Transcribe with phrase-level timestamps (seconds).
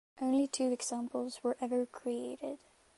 [0.19, 2.57] Only two examples were ever created.